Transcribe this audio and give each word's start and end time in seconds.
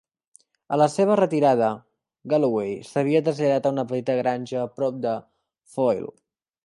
A 0.75 0.77
la 0.81 0.85
seva 0.93 1.17
retirada, 1.19 1.67
Galloway 2.33 2.73
s'havia 2.93 3.21
traslladat 3.29 3.67
a 3.67 3.73
una 3.77 3.85
petita 3.93 4.17
granja 4.21 4.59
a 4.63 4.73
prop 4.81 4.99
de 5.05 5.13
Foyil. 5.77 6.11